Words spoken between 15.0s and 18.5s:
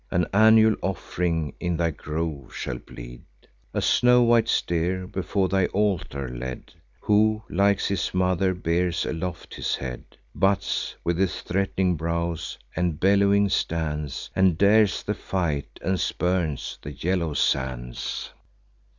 the fight, and spurns the yellow sands."